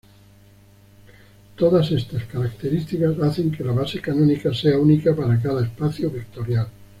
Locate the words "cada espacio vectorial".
5.39-6.67